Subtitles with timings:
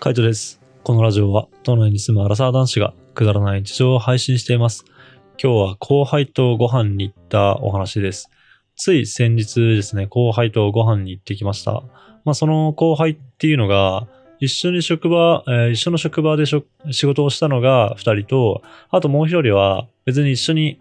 [0.00, 0.60] カイトです。
[0.84, 4.84] このラジオは都内に住むアラサー男子がくだらない日常を配信しています。
[5.42, 8.30] 今日は後輩とご飯に行ったお話です。
[8.76, 11.82] つい先日ですね、後輩とご飯に行ってきました。
[12.24, 14.06] まあその後輩っていうのが、
[14.38, 16.62] 一緒に職場、えー一緒の職場で仕
[17.06, 20.80] 事をしたのが二人と、あともう一人は別に一緒に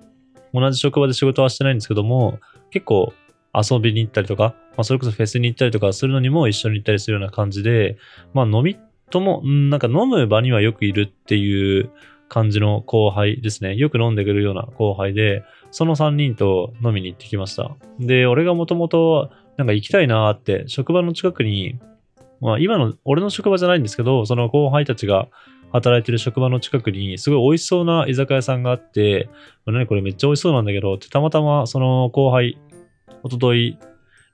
[0.53, 2.37] 同じ職場で仕事はしてないんですけども、
[2.69, 3.13] 結構
[3.51, 7.97] 遊びに行ったりとか、まあ、それこそフェスに行ったりとかするのにも一緒に行ったりするような感じで、
[8.35, 8.77] まあ飲み
[9.09, 11.89] とも、なんか飲む場にはよくいるっていう
[12.29, 13.75] 感じの後輩ですね。
[13.75, 17.75] よく飲んでくるような後輩で、その3人と飲みに行ってきました。
[17.99, 21.79] で、俺がもともとなんか行きたいなーって、職場の近くに、
[22.41, 25.27] まあ今の、俺の職場じゃないんですけど、その後輩たちが
[25.71, 29.29] 働いてる職場の近くにすごい美味しそうな居酒屋さんがあって、
[29.65, 32.57] 何これめっちゃ美味しそうなんだけどって、たまたまその後輩、
[33.23, 33.77] 一昨日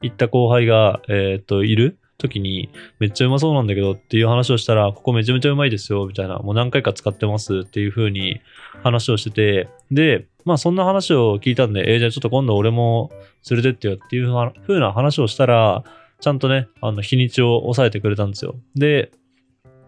[0.02, 8.41] 行った後輩が、えーっと、いる時に、めっちゃうまそうなんだけどっていう話をしたら、ここめちゃめちゃうまいですよ、みたいな、もう何回か使ってますっていう風に
[8.83, 13.11] 話をしてて、で、まあそんな話を聞いたんで、えーじゃあちょっと今度俺も
[13.50, 14.34] 連れてってよっていう
[14.67, 15.84] 風な話をしたら、
[16.19, 18.56] ちゃんとね、あの、日にちを抑えてくれたんですよ。
[18.75, 19.11] で、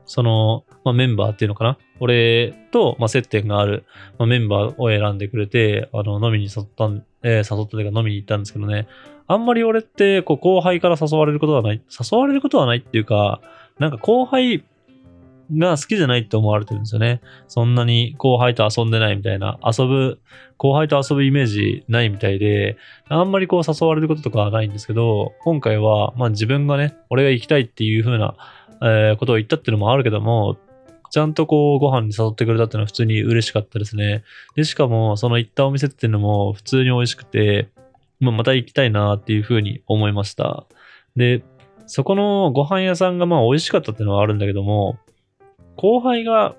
[0.05, 1.77] その、まあ、メンバーっていうのかな？
[1.99, 3.85] 俺と、まあ、接点がある、
[4.19, 8.87] まあ、メンバーを選んでくれて、あの、飲みに誘ったん、えー誘ったというか飲みに行ったんですけどね、
[9.27, 13.41] あんまり俺って、こう、後輩から誘われることはない、誘われることはないっていうか、
[13.79, 14.63] なんか後輩
[15.53, 17.21] が好きじゃないって思われてるんですよね。
[17.47, 20.19] そんなに後輩と遊んでないみたいな、遊ぶ、
[20.57, 22.77] 後輩と遊ぶイメージないみたいで、
[23.09, 28.35] あんまりこう誘われることとかはないんですけど、今回は、まあ自分がね、俺が行きたいっていう風な、
[28.81, 30.57] えーことを言ったっていうのもあるけども、
[31.11, 34.23] ちゃんとこうご飯に誘ってくれたっていうのは普通に嬉しかったですね。
[34.55, 37.69] で、しかもその行ったお店っていうのも普通に美味しくて、
[38.19, 40.65] まあ、また行きたいなっていう風に思いました。
[41.15, 41.43] で、
[41.87, 44.97] そこのご飯屋さんがまあ美味しかったっていうのはあるんだけども、
[45.75, 46.55] 後輩が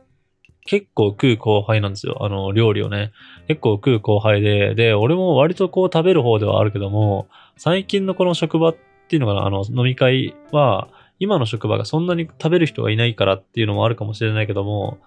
[0.67, 2.19] 結構食う後輩なんですよ。
[2.25, 3.13] あの、料理をね。
[3.49, 8.77] 結構食う後輩で、で、俺も割とこう食べる方ではあるけども、最近のこの職場っ
[9.09, 14.99] ていうのかな、あの、飲み会は、今の職場がそんなに食べる人がいないからっていうのもあるかもしれないけども、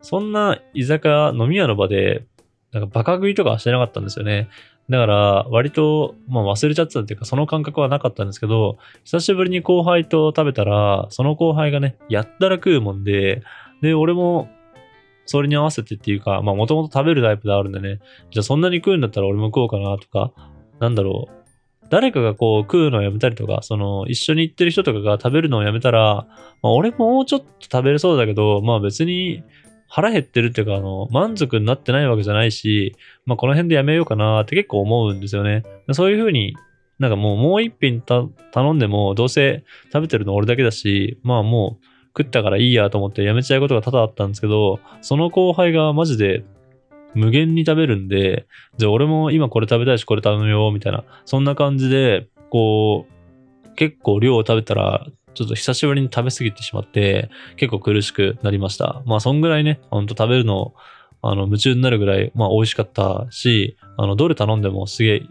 [0.00, 2.24] そんな居酒屋、飲み屋の場で、
[2.72, 4.48] なんかバカ食いとかはしてなかったんですよね。
[4.90, 13.42] だから、割と、まあ忘れちゃってたっていうか、その感覚はなかったんですけど、久しぶりに後輩と食べたら、その後輩がね、やったら食うもんで、
[13.80, 14.48] で、俺も、
[15.26, 18.00] それに合わせてっていうか、まあもともと食べるタイプであるんでね、
[18.30, 20.32] じゃあそんなに食うんだったら俺も食おうかなとか、
[20.80, 21.44] なんだろう。
[21.90, 26.26] 誰かがこう食うのをやめたりとか、その一緒に行ってる人とかが食べるのをやめたら、
[26.62, 29.42] まあ俺もうちょっと食べれそうだけど、まあ別に
[29.94, 32.96] 腹減ってるっていうか、あの、満足になってないわけじゃないし、
[33.26, 35.62] まあこの辺でやめようかなって結構思うんですよね。
[35.92, 36.56] そういうふうに
[36.98, 39.62] なんかもうもう一品頼んでもどうせ
[39.92, 41.84] 食べてるの俺だけだし、まあもう
[42.18, 46.44] 食ったからいいやと思ってやめちゃうことが多々あったんですけど、その後輩がマジで
[47.14, 51.04] 無限に食べるんで、じゃあ俺も今これ食べたいしこれ頼むよ、みたいな。
[51.24, 59.02] そんな感じで、こう、結構量を食べたら、ちょっと久しぶりに食べ過ぎてしまって、結構苦しくなりました。
[59.06, 60.74] まあそんぐらいね、ほんと食べるの、
[61.22, 65.22] あの、夢中になるぐらい、まあ美味しかったし、あの、どれ頼んでもすげえ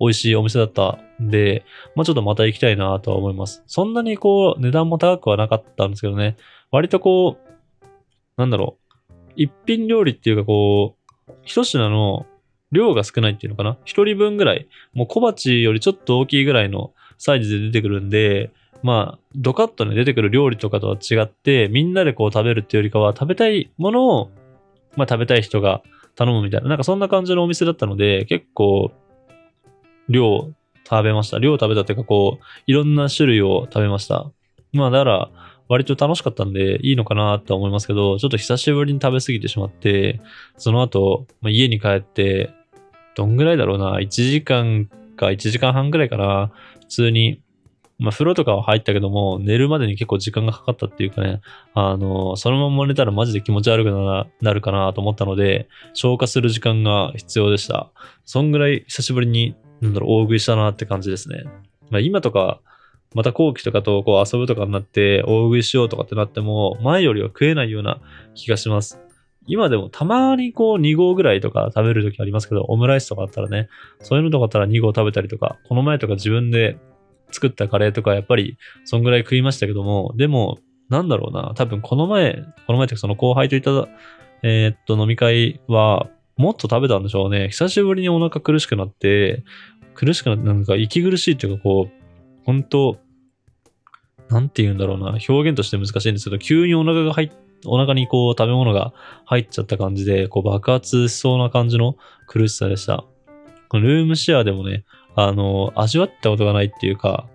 [0.00, 1.64] 美味しいお店だったんで、
[1.94, 3.62] まあちょっとまた行きたいなとは思います。
[3.66, 6.36] そんなにこう、値段も高くはなかったんですけどね、
[6.70, 7.90] 割とこう、
[8.36, 8.78] なんだろ
[9.10, 10.96] う、一品料理っていうかこ
[11.28, 12.26] う、一品の
[12.70, 13.76] 量が少ないっていうのかな？
[13.84, 18.50] 一人分ぐらい、もう小鉢よりちょっと大きいぐらいのサイズで出てくるんで、
[18.82, 24.30] まあ、ドカッとね、出てくる料理とかとは違って、みんなでこう食べるっていうよりかは、食べたいものを、
[24.96, 25.82] まあ食べたい人が
[26.16, 28.92] 頼むみたいな、なんかそんな感じのお店だったので、結構、
[30.08, 30.50] 量
[30.88, 31.38] 食べました。
[31.38, 34.30] 量食べたっていうか、こう、いろんな種類を食べました。
[34.72, 35.30] まあ、だから、
[35.68, 40.20] 割と楽しかったんで、いいのかなとは思いますけど、ちょっと久しぶりに食べ過ぎてしまって、
[40.56, 42.50] その後、まあ、家に帰って、
[43.14, 46.50] どんぐらいだろうな、1時間か1時間半ぐらいかな、
[46.80, 47.40] 普通に、
[48.02, 51.40] まあ、風呂とかは入ったけども、寝るまでに結構時間がかかったっていうかね、
[51.72, 53.90] あの、そのまま寝たらマジで気持ち悪く
[54.40, 57.92] なるかなと思ったので、消化する時間が必要でした。
[58.24, 61.44] そんぐらい久しぶりに、なんだろう、大食いしたなって感じですね。
[61.90, 62.60] まあ、今とか、
[63.14, 68.00] また後期とかとこう遊ぶとかになって大食いしようとかってなっても、前よりは食えないような
[68.34, 68.98] 気がします。
[69.46, 73.68] 今でもたまにこう2合ぐらいとか食べるときありますけど、オムライスとかあったらね、
[74.00, 76.78] そういうのとかあったら2合食べたりとか、この前とか自分で
[77.32, 80.58] 作ったカレーとかやっぱりそんぐらい食いましたけども、でも、
[80.88, 83.70] なんだろうな、多分この前、この前というかその後輩といた、
[84.42, 87.48] えーっと飲み会は、もっと食べたんでしょうね。
[87.48, 89.44] 久しぶりにお腹苦しくなって、
[89.94, 91.92] 苦しくなって、なんか息苦しいっていうかこう、
[92.44, 92.98] 本当
[94.28, 97.30] なんて言うんだろうな、表現として難しいんですけど、急にお腹が入っ
[97.66, 98.92] お腹にこう食べ物が
[99.24, 101.96] 入っちゃった感じで、こう爆発しそうな感じの
[102.26, 103.04] 苦しさでした。
[103.72, 107.26] ルームシェアでもね、あの、味わったことがないっていうか、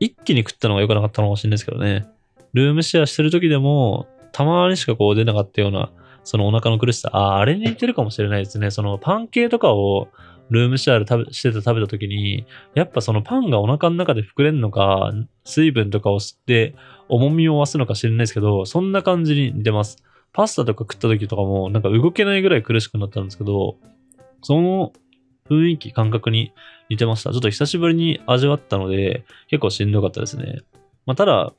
[0.00, 2.06] 一気に食ったのが良くなかったのかもしれないですけどね。
[2.54, 5.90] ルームシェアしてる時でも、たまにしかこう出なかったような、
[6.24, 8.70] そのお腹の苦しさ、ああ、あれに似てるかもしれないですね。
[8.70, 10.08] そのパン系とかを
[10.50, 15.12] ルームシェアで食べしてて食べた時に、やっぱそのパンがお腹の中で膨れるのか、
[15.44, 16.74] 水分とかを吸って
[17.08, 20.02] 重みを増すのか知らないですけど、そんな感じに似てます。
[20.32, 23.76] パスタとか食った時とかも、なんか動けないぐらい苦しくなったんですけど、
[24.42, 24.92] その
[25.48, 26.52] 雰囲気、感覚に
[26.88, 27.32] 似てました。
[27.32, 30.60] ちょっと久しぶりに味わったので、結構しんどかったですね。
[31.06, 31.52] まあ、ただ、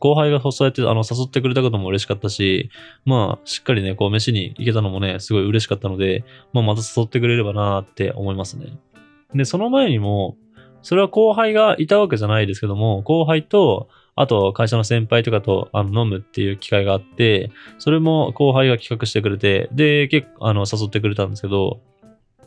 [0.00, 2.70] 後輩がそうやってあの誘ってくれたことも嬉しかったし、
[3.04, 8.66] まあ、しっかりね、こう、飯に行けたのもね、すごい嬉しかったので、まあ、また誘ってくれればなって思いますね。
[9.34, 10.36] で、その前にも、
[10.82, 21.80] それは後輩がいたわけじゃないですけども、後輩と、あと会社の先輩とかとあの飲むっていう機会があって、それも後輩が企画してくれて、で、結構あの誘ってくれたんですけど、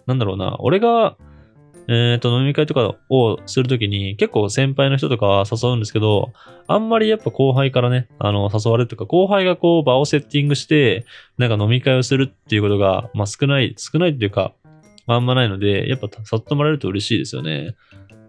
[0.08, 1.18] なんだろうな、俺が
[1.88, 6.32] えっ、ー、と、飲み会とかをするときに結構先輩の人とか誘うんですけど、
[6.68, 11.06] あんまりやっぱ後輩からね、あの、誘われるとか、後輩がこう場をセッティングして、
[11.38, 14.54] なんか飲み会をするっていうことが、まあ少ない、少ないっていうか、
[15.08, 17.76] あんまないので、やっぱ誘ってもらえると嬉しいですよね。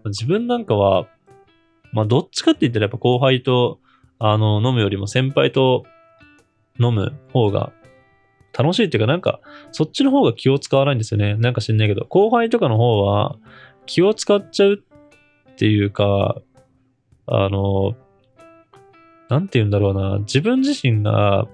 [0.05, 1.07] 自分なんかは、
[1.91, 3.79] まあどっちかって言ったらやっぱ後輩と、
[4.19, 5.85] あの、飲むよりも先輩と
[6.79, 7.71] 飲む方が
[8.57, 9.39] 楽しいっていうか、なんか、
[9.71, 11.35] そっちの方が気を使わないんですよね。
[11.35, 13.35] なんか知んないけど、後輩とかの方は
[13.85, 14.83] 気を使っちゃう
[15.51, 16.37] っていうか、
[17.25, 17.95] あの、
[19.29, 21.47] なんて言うんだろうな、自分自身が、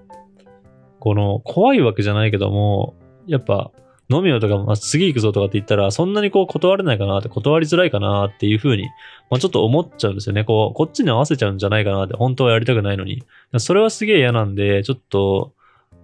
[0.99, 2.95] この、怖いわけじゃないけども、
[3.27, 3.71] やっぱ、
[4.11, 8.87] 飲みよとか、まあ、次行くぞとかって言ったら、そんなにこう断れないかなって、断りづらいかなっていうふうに、
[9.29, 10.43] まあ、ちょっと思っちゃうんですよね。
[10.43, 13.23] こう、こっちに合わせちゃうんじゃないかなって、本当はやりたくないのに。
[13.57, 15.53] それはすげえ嫌なんで、ちょっと、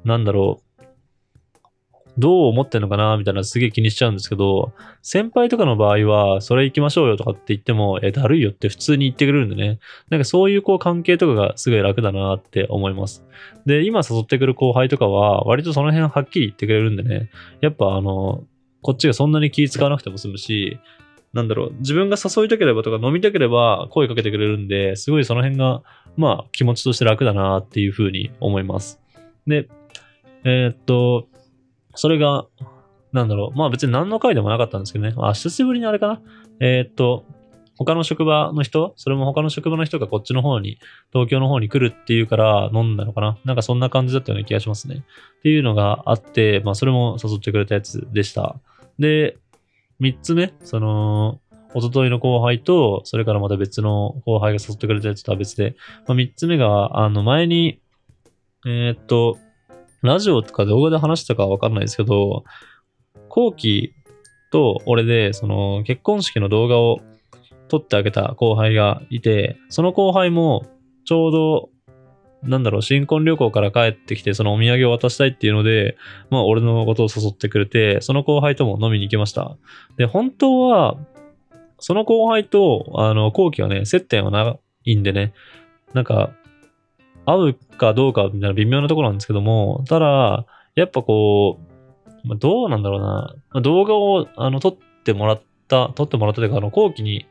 [0.04, 0.65] なんだろう、
[2.18, 4.72] どう思ってんのかなみたいなすげえ気にしちゃうんですけど、
[5.02, 9.80] 先輩とかの場合は、それ行きましょうよとかって言っても、え、だるいよって普通に言ってくれるんでね。
[10.10, 13.26] なんかそういうこう関係とかがすごい楽だなって思います。
[13.66, 17.30] で、今誘ってくる後輩とかは、割とその辺はっきり言ってくれるんでね。
[17.62, 18.44] やっぱあの、
[18.82, 20.80] こっちがそんなに気使わなくても済むし、
[21.34, 25.84] なんだろう、自分が誘いたければとか飲みたければ声かけてくれるんで、すごいその辺が、
[26.16, 29.02] まあ気持ちとして楽だなっていうふうに思います。
[29.46, 29.68] で、
[30.46, 31.28] えー、っと、
[31.96, 32.46] それが、
[33.12, 33.58] なんだろう。
[33.58, 35.14] まあ別に何の回でもなかったんですけどね。
[35.18, 36.22] あ、久しぶりにあれかな。
[36.60, 37.26] えー、っと、
[37.78, 40.80] 他の職場の人それも他の職場の人がこっちの方に、
[41.12, 45.04] 東京の方に来るっていうから飲んだのかななんかそんな感じだったような気がしますね。
[45.40, 48.56] っていうのがあって、まあそれも誘ってくれたやつでした。
[49.00, 49.38] で、
[50.00, 51.40] 三つ目、その、
[51.74, 55.76] おとといの後輩と、それからまた別の後輩が誘ってくれたやつとは別で、
[56.08, 57.82] まあ、三つ目が、あの前に、
[58.66, 59.38] えー、っと、
[60.06, 62.44] ラジオとか動画で話したかわかんないですけど、
[63.30, 63.94] 後期
[64.52, 67.02] と俺で、その結婚式の動画を
[67.68, 70.66] 撮ってあげた後輩がいて、その後輩も
[71.04, 71.70] ちょうど、
[72.44, 75.98] なんだろう、新婚旅行から帰ってきて、そのお土産を渡したいっていうので、
[76.30, 79.58] まあ俺のことを誘ってくれて、その後輩とも飲みに行きました。
[79.98, 80.98] で、本当は、
[81.80, 85.34] その後輩と、あの、後期はね、接点はないんでね、
[85.94, 86.32] なんか、
[87.26, 90.46] 合うかどうかみたいな微妙なところなんですけども、ただ、
[90.76, 91.60] やっぱこ
[92.24, 97.26] う、まあ、どうなんだろうな、まあ、動画をあの撮ってもらった、撮ってもらったというか、あの後期に、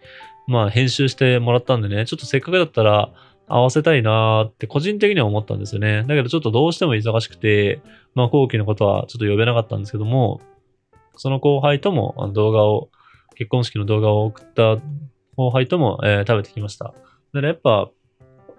[0.47, 3.11] まあ編集してもらったんでね、ちょっとせっかくだったら
[3.47, 6.05] 合わせたいなーって個人的には思ったんですよね。
[6.07, 7.81] だけどちょっとどうしても忙しくて、
[8.15, 10.41] まあ後期のことはちょっと呼べなかったんですけども、
[11.17, 12.91] その後輩とも動画を、
[13.37, 14.77] 結婚式の動画を送った
[15.37, 16.87] 後輩とも、えー、食べてきました。
[16.87, 17.91] だからやっぱ、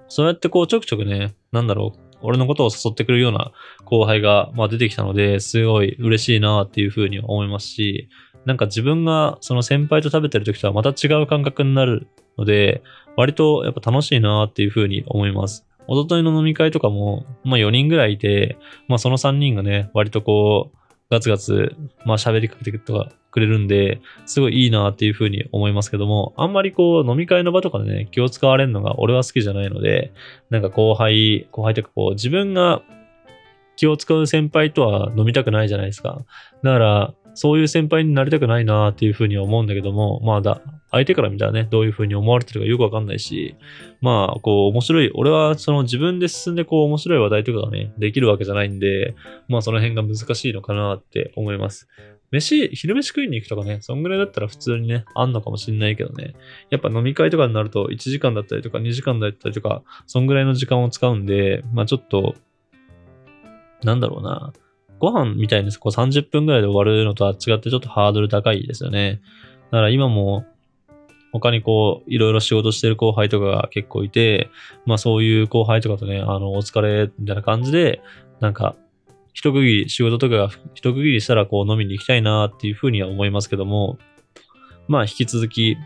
[0.07, 3.51] そうやってこうちょくちょくね、なんだろう、俺のことを誘ってくるような
[3.85, 8.09] 後輩が、まあ、出てきたので、すごい嬉しいなっていうふうに思いますし、
[8.45, 12.07] なんか自分がその先輩と食べてる時とはまた違う感覚になる
[12.38, 12.83] ので、
[13.17, 15.65] 割とやっぱ楽しいなっていうふうに思います。
[15.88, 18.57] おとといの飲み会とかも、まあ4人ぐらいいて、
[18.88, 20.77] まあその3人がね、割とこう、
[21.09, 30.13] ガツガツ、まあ喋りかけてくれるんで、すごいいいなっていうふうに思いますけども、あんまりこう飲み会の場とかでね、気を使われるのが俺は好きじゃないので、
[30.50, 32.81] なんか後輩、後輩とかこう自分が
[33.75, 36.25] 気を使う先輩とは飲みたくないじゃないですか。
[36.63, 40.61] だから、そういう先輩になりたくないなっていうふうに思うんだけども、まあだ、
[40.91, 43.55] 相手から見たらね、どういうふうに思われてるかよくわかんないし、
[44.01, 49.15] まあ、こう、面白い、俺はその自分で進んでこう、面白い話題とかがね、できるわけじゃないんで、
[49.49, 51.87] まあその辺が難しいのかなって思います。
[52.31, 56.33] 飯、昼飯食いに行くとかね、そんぐらいだったら普通にね、あんのかもしんないけどね。
[56.69, 62.35] やっぱ飲み会とかになると1時間だったりとか2時間だったりとか、そんぐらいの時間を使うんで、まあちょっと、
[63.83, 64.53] なんだろうな。
[64.99, 69.21] ご飯みたいにこう30分ぐらいで終わるのとは違ってちょっとハードル高いですよね。
[69.71, 70.45] だから今も
[71.39, 74.49] 他にこう、いろいろ仕事してる後輩とかが結構いて、
[74.85, 78.01] まあそういう後輩とかとね、あの、お疲れみたいな感じで、
[78.39, 78.75] なんか、
[79.33, 83.97] 一区切り、仕事とかが一区切りしたらこう飲みに行きたいなっていうふうには思いますけども、
[84.87, 85.77] まあ引き続き、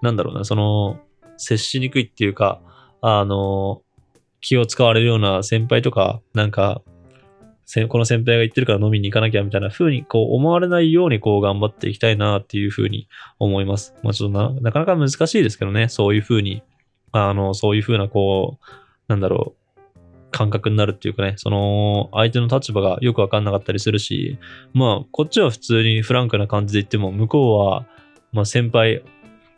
[0.00, 1.00] なんだろうな、その、
[1.36, 2.60] 接しにくいっていうか、
[3.00, 3.82] あの、
[4.40, 6.82] 気を使われるような先輩とか、なんか、
[7.88, 13.08] この先輩が言ってるから飲みに行かなきゃみたいな風にこう思われないようにこう頑張っていきたいなっていう風に
[13.38, 13.94] 思います。
[14.02, 16.62] まあちょっとな、なかなか難しいですけどね、そういう風に、
[17.12, 18.64] あの、そういう風なこう、
[19.08, 19.80] なんだろう、
[20.30, 24.38] 感覚になるっていうかね、その相手の立場がよくわかんなかったりするし、
[24.72, 27.86] まあこっちは普通にフランクな感じで言っても、向こうは、
[28.32, 29.02] まあ先輩、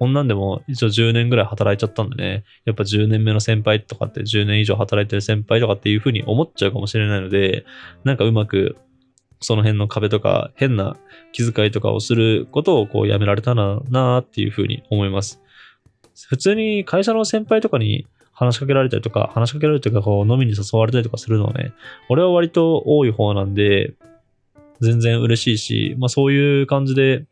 [0.00, 7.66] こんなんでも一応10年ぐらい働いちゃったんでね、やっぱ10年目の先輩とかって10年以上働いてる先輩とかっていう風に思っちゃうかもしれないので、
[8.02, 8.78] なんかうまく
[9.40, 10.97] その辺の壁とか変な
[11.33, 15.42] 気遣いとかをすることをこうやめられたらなっていう風に思います。
[16.28, 21.75] 普通に会社の先輩とかに話しかけられたりとか、話しかけられるというか、こう、飲みに誘われたりとかするのはね、
[22.09, 23.92] 俺は割と多い方なんで、
[24.80, 27.26] 全然嬉しいし、まあそういう感じで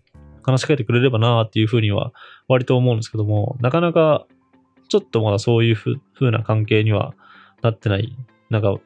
[0.50, 2.12] 話しかけてくれればなっていうふうには
[2.49, 4.26] 割と思うんですけども、なかなか
[4.88, 7.14] ちょっとまだそういうふうな関係には
[7.62, 8.17] なってない。
[8.50, 8.76] なんか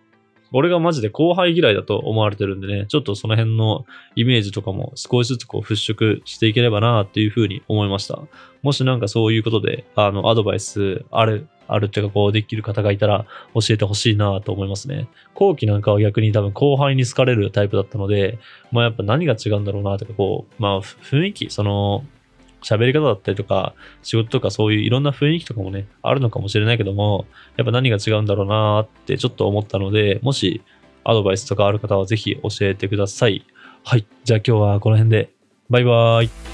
[0.53, 8.21] 俺がマジで後輩嫌いだと思われてるんでね、ちょっとその辺のイメージとかも少しずつこう払拭していければなっていうふうに思いました。
[8.63, 15.09] もしなんかそういうことで、あの、アドバイスある、あるっていうかこうできる方がいたら教えてほしいなと思いますね。
[15.35, 18.39] 後期なんかは逆に多分後輩に好かれるタイプだったので、
[18.71, 22.05] まあやっぱ何が違うんだろうなとかこう、まあ雰囲気、その、
[22.63, 27.27] 喋り方だったりとか、仕事とかそういういろんな雰囲気とかもね、あるのかもしれないけども、
[27.57, 30.63] やっぱ何が違うんだろうなってちょっと思ったので、もし
[31.05, 33.45] アドバイスとかある方はぜひ教えてください。
[33.85, 34.07] はい。
[34.25, 35.31] じゃあ今日はこの辺で。
[35.69, 36.52] バイバーイ。